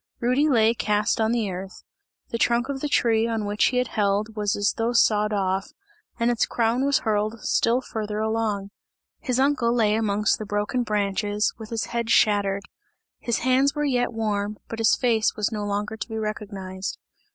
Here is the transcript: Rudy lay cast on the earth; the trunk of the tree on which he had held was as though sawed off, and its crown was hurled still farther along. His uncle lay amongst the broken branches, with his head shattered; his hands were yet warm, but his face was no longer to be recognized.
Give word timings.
Rudy 0.19 0.49
lay 0.49 0.73
cast 0.73 1.21
on 1.21 1.31
the 1.31 1.51
earth; 1.51 1.83
the 2.29 2.39
trunk 2.39 2.69
of 2.69 2.79
the 2.79 2.89
tree 2.89 3.27
on 3.27 3.45
which 3.45 3.65
he 3.65 3.77
had 3.77 3.89
held 3.89 4.35
was 4.35 4.55
as 4.55 4.73
though 4.75 4.93
sawed 4.93 5.31
off, 5.31 5.73
and 6.19 6.31
its 6.31 6.47
crown 6.47 6.83
was 6.85 6.97
hurled 7.05 7.39
still 7.41 7.81
farther 7.81 8.17
along. 8.17 8.71
His 9.19 9.39
uncle 9.39 9.71
lay 9.71 9.93
amongst 9.93 10.39
the 10.39 10.45
broken 10.47 10.81
branches, 10.81 11.53
with 11.59 11.69
his 11.69 11.83
head 11.93 12.09
shattered; 12.09 12.63
his 13.19 13.41
hands 13.45 13.75
were 13.75 13.85
yet 13.85 14.11
warm, 14.11 14.57
but 14.69 14.79
his 14.79 14.95
face 14.95 15.35
was 15.35 15.51
no 15.51 15.63
longer 15.65 15.95
to 15.95 16.07
be 16.09 16.17
recognized. 16.17 16.97